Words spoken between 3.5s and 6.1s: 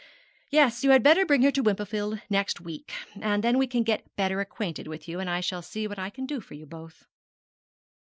we can get better acquainted with you, and I shall see what I